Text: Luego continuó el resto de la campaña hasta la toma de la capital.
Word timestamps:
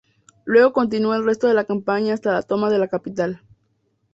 Luego 0.45 0.73
continuó 0.73 1.13
el 1.13 1.23
resto 1.23 1.45
de 1.47 1.53
la 1.53 1.65
campaña 1.65 2.15
hasta 2.15 2.31
la 2.31 2.41
toma 2.41 2.71
de 2.71 2.79
la 2.79 2.87
capital. 2.87 3.43